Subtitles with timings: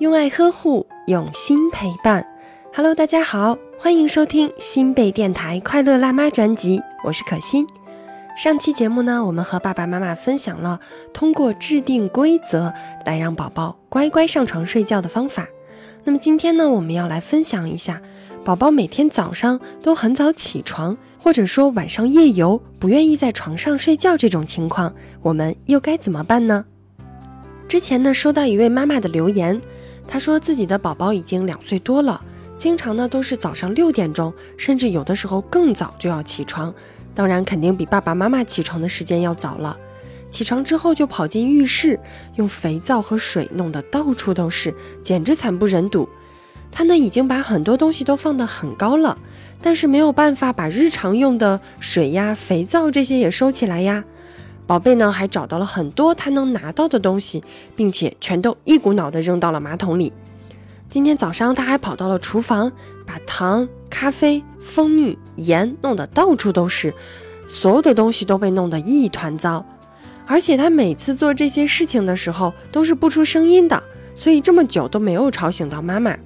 [0.00, 2.26] 用爱呵护，用心陪伴。
[2.74, 7.66] Hello，大家好，欢迎收听新贝电台快乐辣妈专辑，我是可心。
[8.34, 10.80] 上期节目呢，我们和爸爸妈妈分享了
[11.12, 12.72] 通过制定规则
[13.04, 15.46] 来让宝宝乖乖上床睡觉的方法。
[16.04, 18.00] 那么今天呢，我们要来分享一下，
[18.42, 26.64] 宝宝每天早上都很早起床，或者说晚上夜游不愿意在床上睡觉这种情况，我们又该怎么办呢？
[27.68, 29.60] 之前呢，收到一位妈妈的留言。
[30.12, 32.20] 他说自己的宝宝已经两岁多了，
[32.56, 36.74] 经常呢都是早上六点钟，甚至有的时候更早就要起床。
[37.14, 39.78] 当然，肯定比爸爸妈妈起床的时间要早了。
[40.28, 41.98] 起床之后就跑进浴室，
[42.34, 46.08] 用肥皂和水弄得到处都是，简直惨不忍睹。
[46.72, 49.16] 他呢已经把很多东西都放得很高了，
[49.62, 54.04] 但是没有办法把日常用的水呀、肥皂这些也收起来呀。
[54.70, 57.42] 宝贝呢，还找到了很多他能拿到的东西，
[57.74, 60.12] 并且全都一股脑的扔到了马桶里。
[60.88, 62.70] 今天早上他还跑到了厨房，
[63.04, 66.94] 把糖、咖啡、蜂蜜、盐弄得到处都是，
[67.48, 69.66] 所有的东西都被弄得一团糟。
[70.24, 73.82] 而且他每次做这些事情的时候都是不出声音的，
[74.14, 76.16] 所以这么久都没有吵醒到妈妈。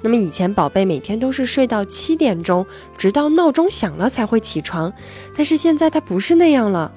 [0.00, 2.64] 那么以前宝贝每天都是睡到七点钟，
[2.96, 4.90] 直到闹钟响了才会起床，
[5.36, 6.90] 但是现在他不是那样了。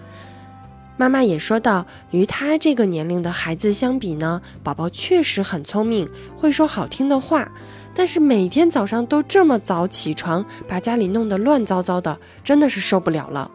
[0.98, 7.52] 妈妈也说到，与他这个年龄的孩子相比呢，宝宝确实很聪明，会说好听的话。
[7.94, 13.50] 但是每天早上都这么早起床，把家里弄得乱糟糟的，真的是受不了了。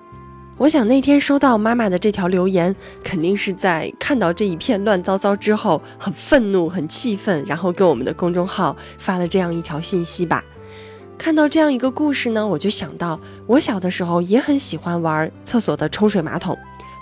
[0.57, 10.45] 我想那天收到妈妈的这条留言，肯定是在看到这一片乱糟糟之后，很愤怒、很气愤，然后给我们的公众号发了这样一条信息吧。
[11.17, 16.59] 看到这样一个故事呢，我就想到我小的时候也很喜欢玩厕所的冲水马桶。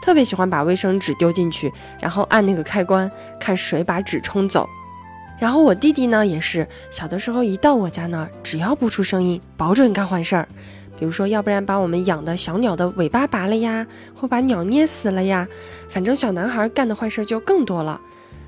[0.08, 1.70] 特别喜欢把卫生纸丢进去，
[2.00, 4.66] 然后按那个开关，看水把纸冲走。
[5.38, 10.48] 然后我弟弟呢，也是小的时候一到我家呢，只要不出声音，保准干坏事儿。
[10.98, 15.46] 比如说，要不然把我们养的小鸟的尾巴拔了呀，或把鸟捏死了呀。
[15.90, 18.00] 反正小男孩干的坏事就更多了。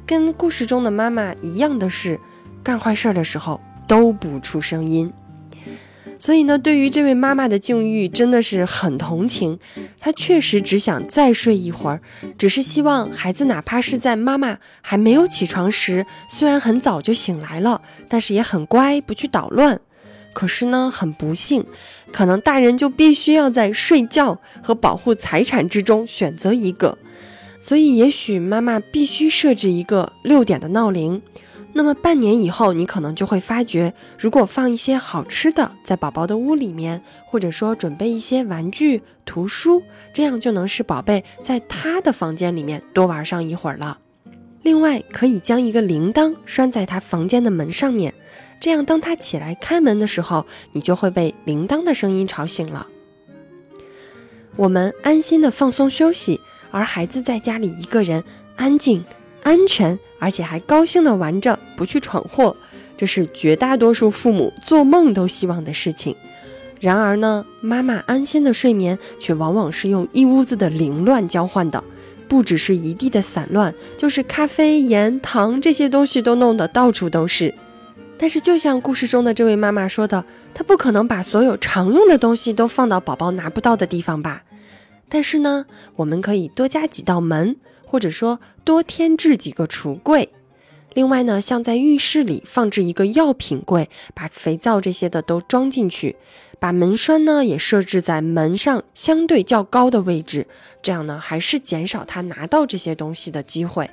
[0.06, 2.18] 跟故事中的妈妈一样的是，
[2.64, 5.12] 干坏事儿的时候都不出声音。
[6.20, 9.58] 所以呢，对于这位妈妈的境遇，真的是很同情。
[9.98, 12.02] 她确实只想再睡一会儿，
[12.36, 19.80] 只是希望孩子哪怕是在妈妈还没有起床时，虽然很早就醒来了，但是也很乖，不去捣乱。
[20.34, 21.64] 可是呢，很不幸，
[22.12, 26.98] 可能大人就必须要在睡觉和保护财产之中选择一个。
[27.62, 31.20] 所以，也许妈妈必须设置一个六点的闹铃。
[31.72, 39.82] 那么半年以后，你可能就会发觉，如果放一些好吃的在宝宝的屋里面，或者说准备一些玩具、图书，
[40.12, 43.98] 这样就能使宝贝在他的房间里面多玩上一会儿了。
[44.62, 48.12] 另外，可以将一个铃铛拴在他房间的门上面，
[48.60, 52.88] 这样当他起来开门的时候，你就会被铃铛的声音吵醒了。
[54.56, 56.40] 我们安心的放松休息，
[56.72, 58.22] 而孩子在家里一个人
[58.56, 59.04] 安静。
[59.42, 62.56] 安全，而且还高兴地玩着，不去闯祸，
[62.96, 66.14] 这是绝大多数父母做梦都希望的事情。
[66.80, 71.82] 然而呢，妈妈安心的睡眠却往往是用一屋子的凌乱交换的，
[72.28, 77.54] 不只是一地的散乱，就是咖啡、盐、糖这些东西都弄得到处都是。
[78.16, 80.24] 但是，就像故事中的这位妈妈说的，
[80.54, 84.42] 她不可能把所有常用的东西都放到宝宝拿不到的地方吧？
[85.08, 85.64] 但是呢，
[85.96, 87.56] 我们可以多加几道门。
[87.90, 90.28] 或者说多添置几个橱柜，
[90.94, 96.14] 另外呢，像在浴室里放置一个药品柜，把肥皂这些的都装进去，
[96.60, 100.46] 把门栓呢也设置在门上相对较高的位置，
[100.80, 103.90] 这样呢还是减少他拿到这些东西的机会。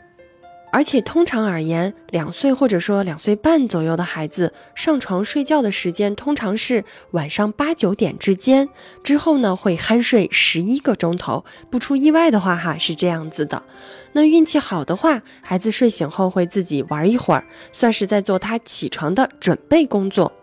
[0.69, 8.69] 而且通常而言，两岁或者说两岁半左右的孩子上床睡觉的时间通常是晚上八九点之间，
[9.01, 11.45] 之后呢会酣睡十一个钟头。
[11.72, 13.63] 不出意外的话，哈是这样子的。
[14.11, 20.34] 那运气好的话，孩子睡醒后会自己玩一会儿，算是在做他起床的准备工作。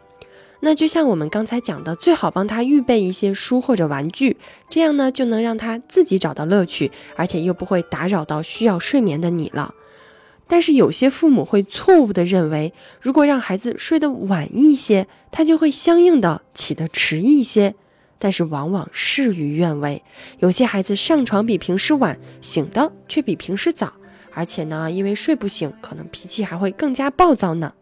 [0.60, 4.38] 那就像我们刚才讲的，最好帮他预备一些书或者玩具，
[4.70, 9.74] 这样呢就能让他自己找到乐趣，而且又不会打扰到需要睡眠的你了。
[10.46, 17.74] 但是有些父母会错误地认为，如果让孩子睡得晚一些，他就会相应的起得迟一些。
[18.18, 20.02] 但是往往事与愿违，
[20.38, 23.92] 有些孩子上床比平时晚，醒的却比平时早，
[24.32, 27.74] 而且呢，因为睡不醒，可能脾气还会更加暴躁呢。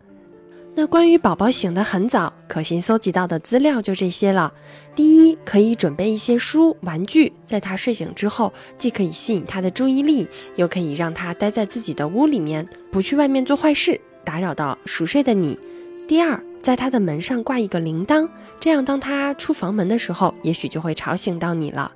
[0.75, 4.53] 那关于宝宝醒得很早，可心搜集到的资料就这些了。
[4.95, 10.27] 第一，可以准备一些书、玩具，在他睡醒之后，既可以吸引他的注意力，
[10.57, 15.59] 又可以让他待在自己的屋里面，不去外面做坏事，打扰到熟睡的你。
[16.09, 18.27] 第二，在他的门上挂一个铃铛，
[18.59, 21.93] 这样当他出房门的时候，也许就会吵醒到你了。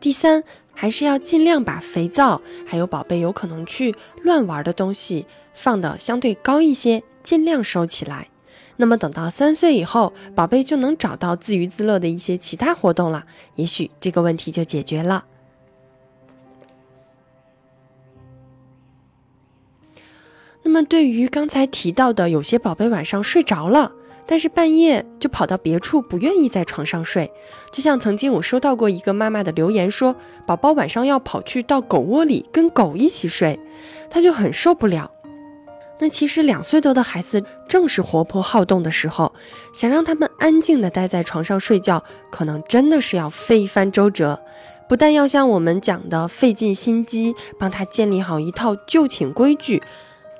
[0.00, 0.44] 第三，
[0.74, 8.28] 还是要尽量把肥皂还有宝贝有可能去乱玩的东西放的相对高一些，尽量收起来。
[8.76, 13.24] 那么等到三岁以后，宝贝就能找到自娱自乐的一些其他活动了，
[13.54, 15.24] 也许这个问题就解决了。
[20.64, 23.92] 那么对于刚才提到的，有些宝贝晚上睡着了，
[24.26, 27.30] 但是半夜就跑到别处，不愿意在床上睡，
[27.70, 30.16] 就像曾经我收到过一个妈妈的留言说，
[30.46, 33.60] 宝宝晚上要跑去到狗窝里跟狗一起睡，
[34.08, 35.10] 他就很受不了。
[36.00, 39.32] 那其实两岁多的孩子正是活泼好动的时候，
[39.72, 44.40] 想让他们安静的待在床上睡觉，可能真的是要费一番周折。
[44.88, 49.82] 不但要像我们讲的费尽心机帮他建立好一套就寝规矩，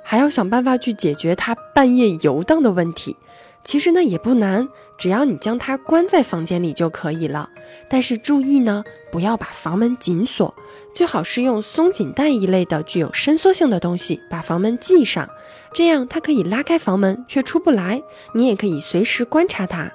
[0.03, 3.15] 还要想办法去解决他半夜游荡的问题。
[3.65, 7.49] 其实呢也不难，只要你将它关在房间里就可以了。
[7.89, 10.53] 但是注意呢，不要把房门紧锁，
[10.93, 15.27] 最好是用松紧带一类的具有伸缩性的东西把房门系上，
[15.73, 18.01] 这样它可以拉开房门却出不来。
[18.35, 19.91] 你也可以随时观察它。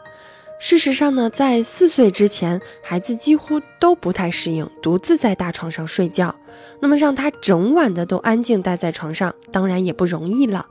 [0.59, 6.35] 事实上呢，在四岁之前，孩子几乎都不太适应独自在大床上睡觉。
[6.81, 10.67] 那么让他整晚的都安静待在床上，当然也不容易了。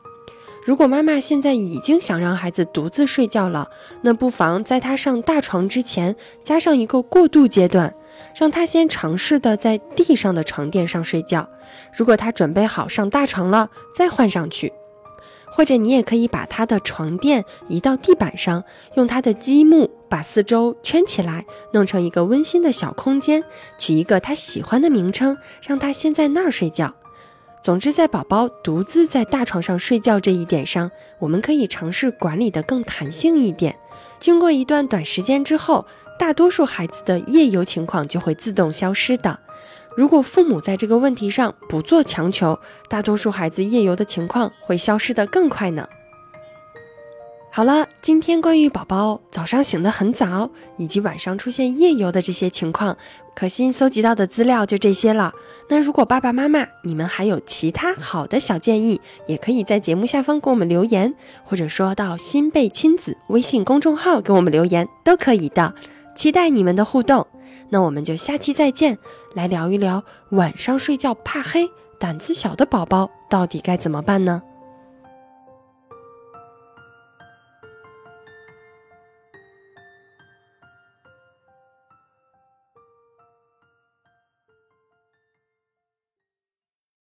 [0.66, 3.70] 如果妈妈现在已经想让孩子独自睡觉了，
[4.02, 7.96] 那不妨在他上大床之前加上一个过渡阶段，
[8.36, 11.50] 让他先尝试的在地上的床垫上睡觉。
[11.94, 14.74] 如果他准备好上大床了，再换上去。
[15.52, 18.64] 或者你也可以把他的床垫移到地板上，
[18.94, 23.44] 用他的积木把四周圈起来，弄成一个温馨的小空间，
[23.78, 26.94] 取一个他喜欢的名称，让他先在那儿睡觉。
[27.62, 30.90] 总之，在宝宝独自在大床上睡觉这一点上，
[31.20, 33.78] 我们可以尝试管理的更弹性一点。
[34.18, 35.86] 经过一段短时间之后，
[36.18, 39.40] 大多数孩子的夜游情况就会自动消失的。
[39.96, 42.58] 如果父母在这个问题上不做强求，
[42.88, 45.88] 大多数孩子夜游的情况会消失得更快呢。
[47.52, 52.96] 好了，今天关于宝宝早上醒得很早，以及晚上出现夜游的这些情况，
[53.36, 55.34] 可心搜集到的资料就这些了。
[55.68, 65.74] 那如果爸爸妈妈你们还有其他好的小建议，也可以在节目下方给我们留言，或者说到新贝亲子微信公众号给我们留言都可以的。
[66.16, 67.26] 期待你们的互动。
[67.70, 69.00] 那我们就下期再见，
[69.34, 71.68] 来聊一聊晚上睡觉怕黑、
[72.00, 74.44] 胆子小的宝宝到底该怎么办呢？